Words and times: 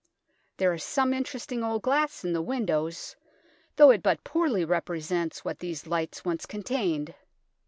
There 0.57 0.73
is 0.73 0.83
some 0.83 1.13
interesting 1.13 1.63
old 1.63 1.83
glass 1.83 2.23
in 2.25 2.33
the 2.33 2.41
windows, 2.41 3.15
though 3.75 3.91
it 3.91 4.01
but 4.01 4.23
poorly 4.23 4.65
represents 4.65 5.45
what 5.45 5.59
these 5.59 5.85
lights 5.85 6.25
once 6.25 6.47
contained. 6.47 7.13